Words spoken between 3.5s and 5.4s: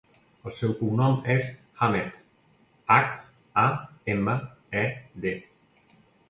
a, ema, e, de.